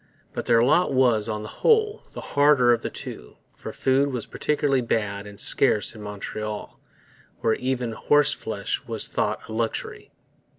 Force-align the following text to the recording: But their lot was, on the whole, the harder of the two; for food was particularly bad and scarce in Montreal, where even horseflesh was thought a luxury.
But 0.33 0.47
their 0.47 0.63
lot 0.63 0.91
was, 0.91 1.29
on 1.29 1.43
the 1.43 1.47
whole, 1.61 2.03
the 2.13 2.21
harder 2.21 2.73
of 2.73 2.81
the 2.81 2.89
two; 2.89 3.37
for 3.53 3.71
food 3.71 4.11
was 4.11 4.25
particularly 4.25 4.81
bad 4.81 5.27
and 5.27 5.39
scarce 5.39 5.93
in 5.93 6.01
Montreal, 6.01 6.79
where 7.41 7.53
even 7.53 7.91
horseflesh 7.91 8.83
was 8.87 9.07
thought 9.07 9.47
a 9.47 9.51
luxury. 9.53 10.09